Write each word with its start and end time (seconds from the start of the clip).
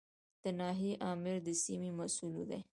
د 0.43 0.45
ناحیې 0.59 0.93
آمر 1.11 1.37
د 1.45 1.47
سیمې 1.63 1.91
مسوول 1.97 2.43
دی 2.51 2.59